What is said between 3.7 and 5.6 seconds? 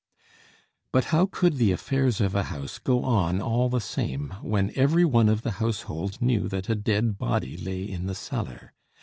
same when every one of the